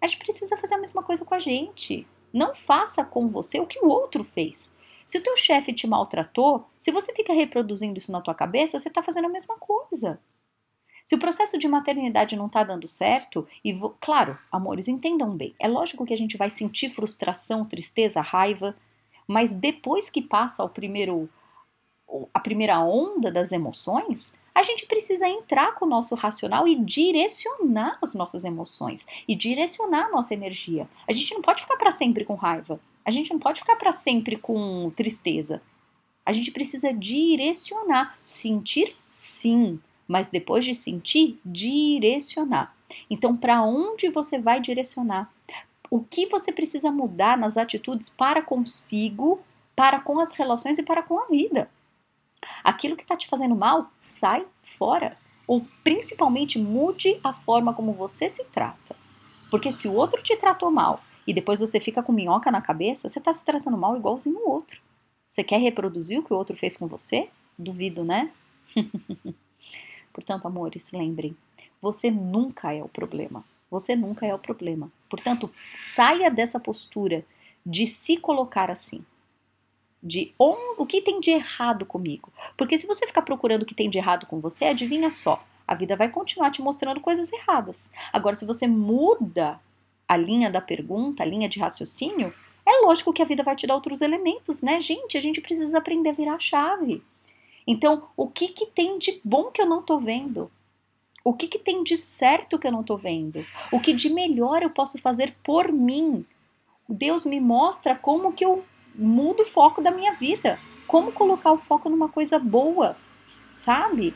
A 0.00 0.06
gente 0.06 0.18
precisa 0.18 0.56
fazer 0.56 0.75
a 0.75 0.78
mesma 0.78 1.02
coisa 1.02 1.25
com 1.25 1.35
a 1.35 1.38
gente. 1.38 2.06
Não 2.32 2.54
faça 2.54 3.04
com 3.04 3.28
você 3.28 3.59
o 3.61 3.66
que 3.66 3.78
o 3.78 3.88
outro 3.88 4.23
fez. 4.23 4.76
Se 5.11 5.19
o 5.19 5.23
teu 5.25 5.37
chefe 5.37 5.73
te 5.73 5.88
maltratou, 5.88 6.71
se 6.79 6.93
você 6.93 7.12
fica 7.12 7.33
reproduzindo 7.33 7.99
isso 7.99 8.12
na 8.12 8.21
tua 8.21 8.33
cabeça, 8.33 8.79
você 8.79 8.87
está 8.87 9.02
fazendo 9.02 9.25
a 9.25 9.29
mesma 9.29 9.57
coisa. 9.57 10.21
Se 11.05 11.17
o 11.17 11.19
processo 11.19 11.59
de 11.59 11.67
maternidade 11.67 12.37
não 12.37 12.47
está 12.47 12.62
dando 12.62 12.87
certo, 12.87 13.45
e 13.64 13.76
claro, 14.00 14.38
amores, 14.52 14.87
entendam 14.87 15.37
bem, 15.37 15.52
é 15.59 15.67
lógico 15.67 16.07
que 16.07 16.14
a 16.14 16.17
gente 16.17 16.37
vai 16.37 16.49
sentir 16.49 16.90
frustração, 16.90 17.64
tristeza, 17.64 18.21
raiva, 18.21 18.76
mas 19.26 19.52
depois 19.52 20.09
que 20.09 20.23
passa 20.23 20.62
o 20.62 20.69
primeiro, 20.69 21.29
a 22.33 22.38
primeira 22.38 22.79
onda 22.79 23.33
das 23.33 23.50
emoções, 23.50 24.38
a 24.54 24.62
gente 24.62 24.87
precisa 24.87 25.28
entrar 25.28 25.75
com 25.75 25.85
o 25.85 25.88
nosso 25.88 26.14
racional 26.14 26.66
e 26.66 26.75
direcionar 26.75 27.99
as 28.02 28.14
nossas 28.14 28.45
emoções 28.45 29.07
e 29.26 29.35
direcionar 29.35 30.07
a 30.07 30.11
nossa 30.11 30.35
energia. 30.35 30.88
A 31.07 31.12
gente 31.12 31.33
não 31.35 31.42
pode 31.42 31.62
ficar 31.62 31.76
para 31.76 31.92
sempre 31.92 32.25
com 32.25 32.35
raiva. 32.35 32.80
A 33.04 33.11
gente 33.11 33.33
não 33.33 33.38
pode 33.38 33.61
ficar 33.61 33.76
para 33.76 33.92
sempre 33.92 34.37
com 34.37 34.90
tristeza. 34.95 35.62
A 36.25 36.33
gente 36.33 36.50
precisa 36.50 36.92
direcionar. 36.92 38.19
Sentir, 38.25 38.97
sim, 39.11 39.80
mas 40.07 40.28
depois 40.28 40.64
de 40.64 40.75
sentir, 40.75 41.40
direcionar. 41.45 42.75
Então, 43.09 43.37
para 43.37 43.62
onde 43.62 44.11
você 44.11 44.38
vai 44.38 44.61
direcionar? 44.61 45.33
O 45.90 46.00
que 46.00 46.26
você 46.26 46.52
precisa 46.52 46.92
mudar 46.92 47.38
nas 47.38 47.57
atitudes 47.57 48.09
para 48.09 48.42
consigo, 48.42 49.40
para 49.75 50.00
com 50.00 50.21
as 50.21 50.33
relações 50.35 50.78
e 50.78 50.83
para 50.83 51.02
com 51.02 51.19
a 51.19 51.26
vida? 51.26 51.71
Aquilo 52.64 52.97
que 52.97 53.02
está 53.02 53.16
te 53.16 53.28
fazendo 53.28 53.54
mal, 53.54 53.90
sai 54.00 54.47
fora. 54.62 55.16
Ou 55.47 55.66
principalmente 55.82 56.59
mude 56.59 57.18
a 57.25 57.32
forma 57.32 57.75
como 57.75 57.92
você 57.92 58.30
se 58.30 58.44
trata. 58.44 58.97
Porque 59.50 59.73
se 59.73 59.88
o 59.88 59.94
outro 59.94 60.23
te 60.23 60.37
tratou 60.37 60.70
mal 60.70 61.02
e 61.26 61.35
depois 61.35 61.61
você 61.61 61.80
fica 61.80 62.02
com 62.02 62.12
minhoca 62.12 62.50
na 62.50 62.62
cabeça, 62.62 63.09
você 63.09 63.18
está 63.18 63.32
se 63.32 63.44
tratando 63.44 63.76
mal 63.76 63.97
igualzinho 63.97 64.38
o 64.38 64.50
outro. 64.50 64.80
Você 65.28 65.44
quer 65.44 65.59
reproduzir 65.59 66.18
o 66.18 66.23
que 66.23 66.32
o 66.32 66.37
outro 66.37 66.56
fez 66.56 66.76
com 66.76 66.87
você? 66.87 67.28
Duvido, 67.59 68.04
né? 68.04 68.30
Portanto, 70.12 70.47
amores, 70.47 70.92
lembrem, 70.92 71.37
você 71.80 72.11
nunca 72.11 72.73
é 72.73 72.82
o 72.82 72.88
problema. 72.88 73.44
Você 73.70 73.94
nunca 73.94 74.26
é 74.26 74.35
o 74.35 74.38
problema. 74.38 74.90
Portanto, 75.09 75.50
saia 75.75 76.30
dessa 76.30 76.59
postura 76.59 77.25
de 77.64 77.87
se 77.87 78.16
colocar 78.16 78.70
assim. 78.70 79.04
De 80.02 80.35
o 80.38 80.87
que 80.87 81.02
tem 81.02 81.21
de 81.21 81.30
errado 81.30 81.85
comigo. 81.85 82.33
Porque 82.57 82.78
se 82.78 82.87
você 82.87 83.07
ficar 83.07 83.23
procurando 83.23 83.62
o 83.62 83.66
que 83.66 83.75
tem 83.75 83.90
de 83.90 83.99
errado 83.99 84.26
com 84.26 84.40
você, 84.40 84.66
adivinha 84.66 85.11
só, 85.11 85.45
a 85.66 85.75
vida 85.75 85.97
vai 85.97 86.11
continuar 86.11 86.50
te 86.50 86.62
mostrando 86.62 87.00
coisas 87.00 87.33
erradas. 87.33 87.92
Agora, 88.12 88.35
se 88.35 88.47
você 88.47 88.66
muda 88.66 89.61
a 90.09 90.16
linha 90.16 90.50
da 90.50 90.61
pergunta, 90.61 91.23
a 91.23 91.26
linha 91.26 91.49
de 91.49 91.61
raciocínio, 91.61 92.35
é 92.66 92.85
lógico 92.85 93.12
que 93.12 93.23
a 93.23 93.25
vida 93.26 93.42
vai 93.42 93.54
te 93.54 93.66
dar 93.66 93.75
outros 93.75 94.00
elementos, 94.00 94.62
né, 94.62 94.80
gente? 94.80 95.16
A 95.16 95.21
gente 95.21 95.40
precisa 95.40 95.78
aprender 95.78 96.11
a 96.11 96.14
virar 96.14 96.35
a 96.35 96.38
chave. 96.38 97.02
Então, 97.66 98.09
o 98.16 98.26
que, 98.26 98.49
que 98.49 98.66
tem 98.66 98.99
de 98.99 99.21
bom 99.23 99.50
que 99.50 99.62
eu 99.62 99.66
não 99.66 99.83
tô 99.83 99.99
vendo? 99.99 100.50
O 101.23 101.35
que, 101.35 101.47
que 101.47 101.59
tem 101.59 101.85
de 101.85 101.97
certo 101.97 102.59
que 102.59 102.66
eu 102.66 102.73
não 102.73 102.83
tô 102.83 102.97
vendo? 102.97 103.47
O 103.71 103.78
que 103.78 103.92
de 103.92 104.11
melhor 104.11 104.62
eu 104.62 104.71
posso 104.71 104.99
fazer 104.99 105.37
por 105.45 105.71
mim? 105.71 106.25
Deus 106.88 107.25
me 107.25 107.40
mostra 107.40 107.95
como 107.95 108.33
que 108.33 108.45
eu 108.45 108.64
mudo 109.00 109.42
o 109.42 109.47
foco 109.47 109.83
da 109.83 109.90
minha 109.90 110.14
vida. 110.14 110.59
Como 110.87 111.12
colocar 111.12 111.52
o 111.52 111.59
foco 111.59 111.88
numa 111.88 112.09
coisa 112.09 112.38
boa, 112.38 112.97
sabe? 113.57 114.14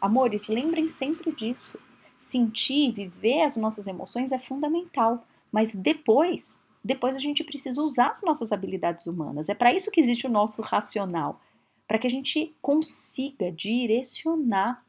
Amores, 0.00 0.48
lembrem 0.48 0.88
sempre 0.88 1.30
disso 1.32 1.78
sentir, 2.20 2.92
viver 2.92 3.40
as 3.42 3.56
nossas 3.56 3.86
emoções 3.86 4.30
é 4.30 4.38
fundamental, 4.38 5.26
mas 5.50 5.74
depois, 5.74 6.62
depois 6.84 7.16
a 7.16 7.18
gente 7.18 7.42
precisa 7.42 7.80
usar 7.80 8.10
as 8.10 8.22
nossas 8.22 8.52
habilidades 8.52 9.06
humanas. 9.06 9.48
É 9.48 9.54
para 9.54 9.72
isso 9.72 9.90
que 9.90 10.00
existe 10.00 10.26
o 10.26 10.30
nosso 10.30 10.60
racional, 10.60 11.40
para 11.88 11.98
que 11.98 12.06
a 12.06 12.10
gente 12.10 12.54
consiga 12.60 13.50
direcionar 13.50 14.84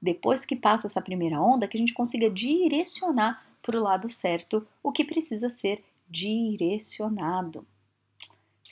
depois 0.00 0.44
que 0.44 0.56
passa 0.56 0.86
essa 0.86 1.02
primeira 1.02 1.40
onda, 1.40 1.66
que 1.66 1.76
a 1.76 1.80
gente 1.80 1.92
consiga 1.92 2.30
direcionar 2.30 3.44
para 3.60 3.78
o 3.78 3.82
lado 3.82 4.08
certo 4.08 4.66
o 4.82 4.92
que 4.92 5.04
precisa 5.04 5.50
ser 5.50 5.84
direcionado. 6.08 7.66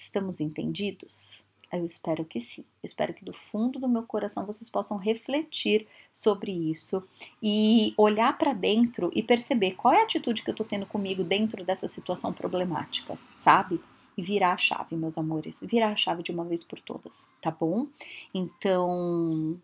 Estamos 0.00 0.40
entendidos? 0.40 1.44
Eu 1.70 1.84
espero 1.84 2.24
que 2.24 2.40
sim. 2.40 2.64
Eu 2.82 2.86
espero 2.86 3.12
que 3.12 3.22
do 3.22 3.34
fundo 3.34 3.78
do 3.78 3.86
meu 3.86 4.02
coração 4.02 4.46
vocês 4.46 4.70
possam 4.70 4.96
refletir 4.96 5.86
sobre 6.10 6.50
isso 6.50 7.06
e 7.40 7.92
olhar 7.98 8.36
para 8.38 8.54
dentro 8.54 9.10
e 9.14 9.22
perceber 9.22 9.72
qual 9.72 9.92
é 9.92 10.00
a 10.00 10.04
atitude 10.04 10.42
que 10.42 10.50
eu 10.50 10.54
tô 10.54 10.64
tendo 10.64 10.86
comigo 10.86 11.22
dentro 11.22 11.62
dessa 11.62 11.86
situação 11.86 12.32
problemática, 12.32 13.18
sabe? 13.36 13.78
E 14.16 14.22
virar 14.22 14.54
a 14.54 14.56
chave, 14.56 14.96
meus 14.96 15.18
amores, 15.18 15.62
virar 15.68 15.90
a 15.90 15.96
chave 15.96 16.22
de 16.22 16.32
uma 16.32 16.46
vez 16.46 16.64
por 16.64 16.80
todas, 16.80 17.34
tá 17.38 17.50
bom? 17.50 17.86
Então, 18.32 19.60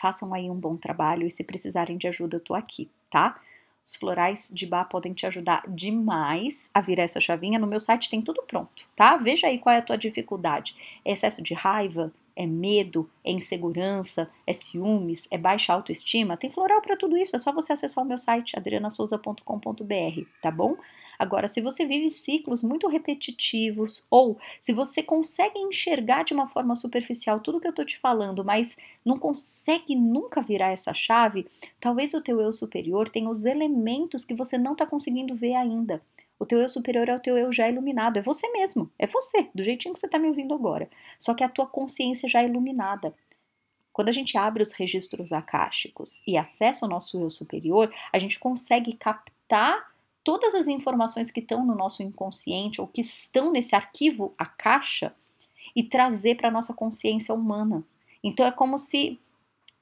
façam 0.00 0.32
aí 0.32 0.48
um 0.48 0.58
bom 0.58 0.76
trabalho 0.76 1.26
e 1.26 1.30
se 1.30 1.42
precisarem 1.42 1.98
de 1.98 2.06
ajuda, 2.06 2.36
eu 2.36 2.40
tô 2.40 2.54
aqui, 2.54 2.88
tá? 3.10 3.40
Os 3.86 3.94
florais 3.94 4.50
de 4.52 4.66
bar 4.66 4.86
podem 4.86 5.14
te 5.14 5.26
ajudar 5.26 5.62
demais 5.68 6.68
a 6.74 6.80
virar 6.80 7.04
essa 7.04 7.20
chavinha. 7.20 7.56
No 7.56 7.68
meu 7.68 7.78
site 7.78 8.10
tem 8.10 8.20
tudo 8.20 8.42
pronto, 8.42 8.84
tá? 8.96 9.16
Veja 9.16 9.46
aí 9.46 9.58
qual 9.58 9.72
é 9.74 9.78
a 9.78 9.82
tua 9.82 9.96
dificuldade. 9.96 10.74
É 11.04 11.12
excesso 11.12 11.40
de 11.40 11.54
raiva? 11.54 12.12
É 12.34 12.44
medo? 12.44 13.08
É 13.24 13.30
insegurança? 13.30 14.28
É 14.44 14.52
ciúmes? 14.52 15.28
É 15.30 15.38
baixa 15.38 15.72
autoestima? 15.72 16.36
Tem 16.36 16.50
floral 16.50 16.82
para 16.82 16.96
tudo 16.96 17.16
isso. 17.16 17.36
É 17.36 17.38
só 17.38 17.52
você 17.52 17.72
acessar 17.72 18.02
o 18.02 18.06
meu 18.06 18.18
site 18.18 18.58
adrianasouza.com.br, 18.58 20.22
tá 20.42 20.50
bom? 20.50 20.76
Agora, 21.18 21.48
se 21.48 21.60
você 21.60 21.86
vive 21.86 22.08
ciclos 22.08 22.62
muito 22.62 22.88
repetitivos 22.88 24.06
ou 24.10 24.38
se 24.60 24.72
você 24.72 25.02
consegue 25.02 25.58
enxergar 25.58 26.24
de 26.24 26.34
uma 26.34 26.48
forma 26.48 26.74
superficial 26.74 27.40
tudo 27.40 27.60
que 27.60 27.68
eu 27.68 27.72
tô 27.72 27.84
te 27.84 27.98
falando, 27.98 28.44
mas 28.44 28.76
não 29.04 29.16
consegue 29.16 29.94
nunca 29.94 30.42
virar 30.42 30.72
essa 30.72 30.92
chave, 30.92 31.46
talvez 31.80 32.14
o 32.14 32.20
teu 32.20 32.40
eu 32.40 32.52
superior 32.52 33.08
tenha 33.08 33.30
os 33.30 33.44
elementos 33.44 34.24
que 34.24 34.34
você 34.34 34.58
não 34.58 34.72
está 34.72 34.86
conseguindo 34.86 35.34
ver 35.34 35.54
ainda. 35.54 36.02
O 36.38 36.44
teu 36.44 36.60
eu 36.60 36.68
superior 36.68 37.08
é 37.08 37.14
o 37.14 37.20
teu 37.20 37.38
eu 37.38 37.50
já 37.50 37.68
iluminado, 37.68 38.18
é 38.18 38.22
você 38.22 38.50
mesmo, 38.52 38.90
é 38.98 39.06
você, 39.06 39.48
do 39.54 39.64
jeitinho 39.64 39.94
que 39.94 40.00
você 40.00 40.06
está 40.06 40.18
me 40.18 40.28
ouvindo 40.28 40.52
agora. 40.54 40.88
Só 41.18 41.34
que 41.34 41.42
a 41.42 41.48
tua 41.48 41.66
consciência 41.66 42.28
já 42.28 42.42
é 42.42 42.46
iluminada. 42.46 43.14
Quando 43.90 44.10
a 44.10 44.12
gente 44.12 44.36
abre 44.36 44.62
os 44.62 44.72
registros 44.72 45.32
akáshicos 45.32 46.20
e 46.26 46.36
acessa 46.36 46.84
o 46.84 46.88
nosso 46.88 47.18
eu 47.18 47.30
superior, 47.30 47.90
a 48.12 48.18
gente 48.18 48.38
consegue 48.38 48.92
captar 48.92 49.90
todas 50.26 50.56
as 50.56 50.66
informações 50.66 51.30
que 51.30 51.38
estão 51.38 51.64
no 51.64 51.76
nosso 51.76 52.02
inconsciente 52.02 52.80
ou 52.80 52.88
que 52.88 53.00
estão 53.00 53.52
nesse 53.52 53.76
arquivo, 53.76 54.34
a 54.36 54.44
caixa, 54.44 55.14
e 55.76 55.84
trazer 55.84 56.34
para 56.34 56.48
a 56.48 56.50
nossa 56.50 56.74
consciência 56.74 57.32
humana. 57.32 57.84
Então 58.24 58.44
é 58.44 58.50
como 58.50 58.76
se 58.76 59.20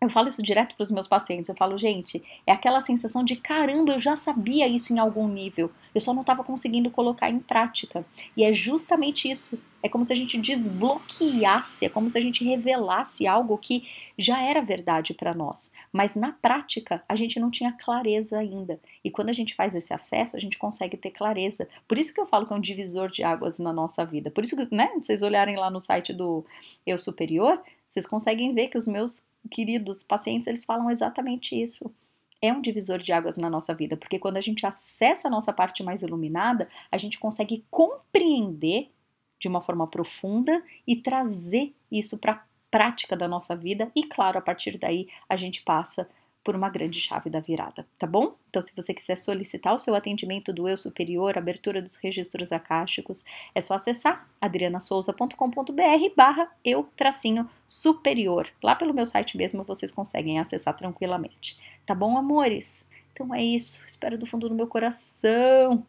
eu 0.04 0.10
falo 0.10 0.28
isso 0.28 0.42
direto 0.42 0.74
para 0.76 0.82
os 0.82 0.90
meus 0.90 1.06
pacientes. 1.06 1.48
Eu 1.48 1.56
falo, 1.56 1.78
gente, 1.78 2.22
é 2.46 2.52
aquela 2.52 2.80
sensação 2.80 3.24
de 3.24 3.36
caramba, 3.36 3.92
eu 3.92 4.00
já 4.00 4.16
sabia 4.16 4.68
isso 4.68 4.92
em 4.92 4.98
algum 4.98 5.26
nível, 5.26 5.70
eu 5.94 6.00
só 6.00 6.12
não 6.12 6.20
estava 6.20 6.44
conseguindo 6.44 6.90
colocar 6.90 7.30
em 7.30 7.38
prática. 7.38 8.04
E 8.36 8.44
é 8.44 8.52
justamente 8.52 9.30
isso. 9.30 9.58
É 9.82 9.88
como 9.88 10.04
se 10.04 10.12
a 10.14 10.16
gente 10.16 10.38
desbloqueasse, 10.38 11.84
é 11.84 11.88
como 11.90 12.08
se 12.08 12.16
a 12.16 12.20
gente 12.20 12.42
revelasse 12.42 13.26
algo 13.26 13.58
que 13.58 13.86
já 14.16 14.40
era 14.40 14.62
verdade 14.62 15.12
para 15.12 15.34
nós, 15.34 15.72
mas 15.92 16.16
na 16.16 16.32
prática 16.32 17.02
a 17.06 17.14
gente 17.14 17.38
não 17.38 17.50
tinha 17.50 17.70
clareza 17.72 18.38
ainda. 18.38 18.80
E 19.04 19.10
quando 19.10 19.28
a 19.28 19.32
gente 19.32 19.54
faz 19.54 19.74
esse 19.74 19.92
acesso, 19.92 20.36
a 20.36 20.40
gente 20.40 20.56
consegue 20.56 20.96
ter 20.96 21.10
clareza. 21.10 21.68
Por 21.86 21.98
isso 21.98 22.14
que 22.14 22.20
eu 22.20 22.26
falo 22.26 22.46
que 22.46 22.52
é 22.54 22.56
um 22.56 22.60
divisor 22.60 23.10
de 23.10 23.22
águas 23.22 23.58
na 23.58 23.74
nossa 23.74 24.06
vida. 24.06 24.30
Por 24.30 24.42
isso 24.44 24.56
que, 24.56 24.74
né, 24.74 24.90
vocês 24.96 25.22
olharem 25.22 25.56
lá 25.56 25.70
no 25.70 25.82
site 25.82 26.14
do 26.14 26.46
Eu 26.86 26.96
Superior, 26.96 27.60
vocês 27.86 28.06
conseguem 28.06 28.54
ver 28.54 28.68
que 28.68 28.78
os 28.78 28.86
meus 28.86 29.26
queridos 29.50 30.02
pacientes, 30.02 30.46
eles 30.46 30.64
falam 30.64 30.90
exatamente 30.90 31.60
isso. 31.60 31.94
É 32.40 32.52
um 32.52 32.60
divisor 32.60 32.98
de 32.98 33.12
águas 33.12 33.38
na 33.38 33.48
nossa 33.48 33.74
vida, 33.74 33.96
porque 33.96 34.18
quando 34.18 34.36
a 34.36 34.40
gente 34.40 34.66
acessa 34.66 35.28
a 35.28 35.30
nossa 35.30 35.52
parte 35.52 35.82
mais 35.82 36.02
iluminada, 36.02 36.68
a 36.90 36.98
gente 36.98 37.18
consegue 37.18 37.64
compreender 37.70 38.90
de 39.38 39.48
uma 39.48 39.62
forma 39.62 39.86
profunda 39.86 40.62
e 40.86 40.96
trazer 40.96 41.74
isso 41.90 42.18
para 42.18 42.32
a 42.32 42.42
prática 42.70 43.16
da 43.16 43.28
nossa 43.28 43.54
vida, 43.54 43.90
e 43.94 44.02
claro, 44.04 44.38
a 44.38 44.42
partir 44.42 44.76
daí 44.78 45.08
a 45.28 45.36
gente 45.36 45.62
passa 45.62 46.08
por 46.44 46.54
uma 46.54 46.68
grande 46.68 47.00
chave 47.00 47.30
da 47.30 47.40
virada, 47.40 47.86
tá 47.98 48.06
bom? 48.06 48.36
Então, 48.50 48.60
se 48.60 48.76
você 48.76 48.92
quiser 48.92 49.16
solicitar 49.16 49.74
o 49.74 49.78
seu 49.78 49.94
atendimento 49.94 50.52
do 50.52 50.68
Eu 50.68 50.76
Superior, 50.76 51.38
abertura 51.38 51.80
dos 51.80 51.96
registros 51.96 52.52
acásticos, 52.52 53.24
é 53.54 53.60
só 53.60 53.74
acessar 53.74 54.28
adrianasouza.com.br 54.40 56.14
barra 56.14 56.48
eu 56.62 56.86
tracinho 56.94 57.48
superior. 57.66 58.46
Lá 58.62 58.76
pelo 58.76 58.92
meu 58.92 59.06
site 59.06 59.36
mesmo 59.36 59.64
vocês 59.64 59.90
conseguem 59.90 60.38
acessar 60.38 60.76
tranquilamente. 60.76 61.58
Tá 61.86 61.94
bom, 61.94 62.16
amores? 62.18 62.86
Então 63.12 63.34
é 63.34 63.42
isso. 63.42 63.82
Espero 63.86 64.18
do 64.18 64.26
fundo 64.26 64.48
do 64.48 64.54
meu 64.54 64.66
coração 64.66 65.84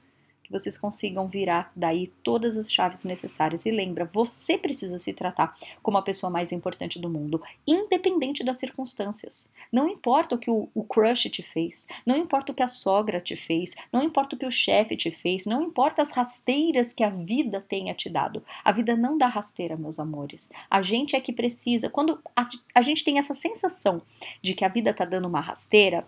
que 0.46 0.52
vocês 0.52 0.78
consigam 0.78 1.28
virar 1.28 1.72
daí 1.76 2.08
todas 2.24 2.58
as 2.58 2.72
chaves 2.72 3.04
necessárias. 3.04 3.66
E 3.66 3.72
lembra, 3.72 4.06
você 4.06 4.58
precisa 4.58 5.00
se 5.00 5.12
tratar 5.12 5.56
como 5.82 5.98
a 5.98 6.02
pessoa 6.02 6.30
mais 6.30 6.52
importante 6.52 7.00
do 7.00 7.10
mundo, 7.10 7.42
independente 7.66 8.44
das 8.44 8.58
circunstâncias. 8.58 9.52
Não 9.72 9.88
importa 9.88 10.36
o 10.36 10.38
que 10.38 10.52
o, 10.52 10.70
o 10.74 10.84
crush 10.84 11.30
te 11.30 11.42
fez, 11.42 11.88
não 12.06 12.16
importa 12.16 12.52
o 12.52 12.56
que 12.56 12.64
a 12.64 12.68
sogra 12.68 13.20
te 13.20 13.36
fez, 13.36 13.76
não 13.92 14.04
importa 14.04 14.36
o 14.36 14.40
que 14.40 14.46
o 14.46 14.52
chefe 14.52 14.96
te 14.96 15.10
fez, 15.10 15.46
não 15.46 15.62
importa 15.64 16.02
as 16.02 16.12
rasteiras 16.12 16.94
que 16.94 17.04
a 17.04 17.10
vida 17.10 17.64
tenha 17.68 17.94
te 17.94 18.10
dado. 18.10 18.44
A 18.64 18.72
vida 18.72 18.96
não 18.96 19.18
dá 19.18 19.28
rasteira, 19.28 19.76
meus 19.76 20.00
amores. 20.00 20.52
A 20.70 20.82
gente 20.82 21.16
é 21.16 21.20
que 21.22 21.34
precisa. 21.34 21.90
Quando 21.90 22.20
a, 22.36 22.44
a 22.74 22.82
gente 22.82 23.04
tem 23.04 23.18
essa 23.18 23.34
sensação 23.34 24.02
de 24.42 24.54
que 24.54 24.64
a 24.64 24.70
vida 24.70 24.94
tá 24.94 25.06
dando 25.06 25.28
uma 25.28 25.42
rasteira, 25.42 26.06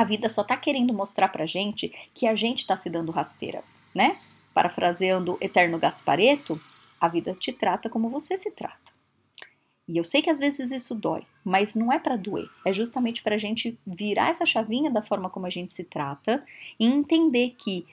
a 0.00 0.04
vida 0.04 0.30
só 0.30 0.40
está 0.40 0.56
querendo 0.56 0.94
mostrar 0.94 1.28
pra 1.28 1.44
gente 1.44 1.92
que 2.14 2.26
a 2.26 2.34
gente 2.34 2.60
está 2.60 2.74
se 2.74 2.88
dando 2.88 3.12
rasteira, 3.12 3.62
né? 3.94 4.16
Parafraseando 4.54 5.36
Eterno 5.42 5.78
Gaspareto, 5.78 6.58
a 6.98 7.06
vida 7.06 7.34
te 7.34 7.52
trata 7.52 7.90
como 7.90 8.08
você 8.08 8.34
se 8.34 8.50
trata. 8.50 8.90
E 9.86 9.98
eu 9.98 10.04
sei 10.04 10.22
que 10.22 10.30
às 10.30 10.38
vezes 10.38 10.72
isso 10.72 10.94
dói, 10.94 11.26
mas 11.44 11.74
não 11.74 11.92
é 11.92 11.98
para 11.98 12.16
doer, 12.16 12.48
é 12.64 12.72
justamente 12.72 13.22
para 13.22 13.36
gente 13.36 13.78
virar 13.86 14.30
essa 14.30 14.46
chavinha 14.46 14.90
da 14.90 15.02
forma 15.02 15.28
como 15.28 15.44
a 15.44 15.50
gente 15.50 15.74
se 15.74 15.84
trata 15.84 16.42
e 16.78 16.86
entender 16.86 17.54
que 17.58 17.86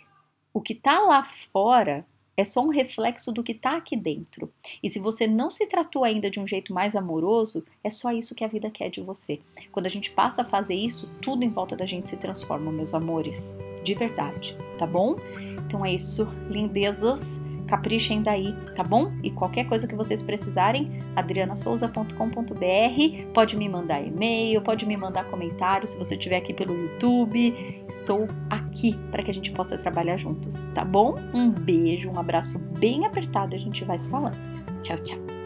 o 0.54 0.62
que 0.62 0.72
está 0.72 1.02
lá 1.02 1.26
fora 1.26 2.06
é 2.38 2.46
só 2.46 2.62
um 2.62 2.70
reflexo 2.70 3.32
do 3.32 3.44
que 3.44 3.52
está 3.52 3.76
aqui 3.76 3.98
dentro. 3.98 4.50
E 4.82 4.90
se 4.90 5.00
você 5.00 5.26
não 5.26 5.50
se 5.50 5.68
tratou 5.68 6.04
ainda 6.04 6.30
de 6.30 6.40
um 6.40 6.46
jeito 6.46 6.72
mais 6.72 6.96
amoroso, 6.96 7.66
é 7.84 7.90
só 7.90 8.12
isso 8.12 8.36
que 8.36 8.44
a 8.44 8.48
vida 8.48 8.70
quer 8.70 8.90
de 8.90 9.02
você. 9.02 9.40
Quando 9.72 9.88
a 9.88 9.90
gente 9.90 10.12
passa 10.12 10.44
a 10.44 10.46
fazer 10.46 10.76
isso, 10.76 11.10
tudo 11.20 11.44
em 11.44 11.50
volta 11.50 11.76
da 11.76 11.86
gente 11.86 12.08
se 12.08 12.16
transforma, 12.16 12.72
meus 12.72 12.94
amores. 12.94 13.58
De 13.84 13.96
verdade, 13.96 14.56
tá 14.78 14.86
bom? 14.86 15.16
Então 15.66 15.84
é 15.84 15.94
isso, 15.94 16.28
lindezas 16.50 17.42
caprichem 17.68 18.22
daí, 18.22 18.54
tá 18.76 18.84
bom? 18.84 19.12
E 19.22 19.30
qualquer 19.30 19.66
coisa 19.66 19.88
que 19.88 19.96
vocês 19.96 20.24
precisarem, 20.24 21.00
adrianasouza.com.br, 21.16 23.32
pode 23.34 23.56
me 23.56 23.70
mandar 23.70 24.02
e-mail, 24.02 24.62
pode 24.62 24.86
me 24.86 24.98
mandar 24.98 25.26
comentário, 25.26 25.88
se 25.88 25.98
você 25.98 26.16
estiver 26.16 26.38
aqui 26.38 26.54
pelo 26.54 26.74
YouTube, 26.74 27.84
estou 27.88 28.28
aqui 28.50 28.98
para 29.12 29.24
que 29.24 29.32
a 29.32 29.34
gente 29.34 29.52
possa 29.52 29.78
trabalhar 29.78 30.18
juntos, 30.18 30.66
tá 30.74 30.84
bom? 30.84 31.16
Um 31.34 31.52
beijo, 31.52 32.10
um 32.10 32.20
abraço 32.20 32.60
bem 32.80 33.06
apertado, 33.06 33.56
a 33.56 33.60
gente 33.60 33.84
vai 33.84 34.00
se 34.00 34.10
falando. 34.10 34.38
Tchau, 34.82 34.98
tchau. 35.00 35.37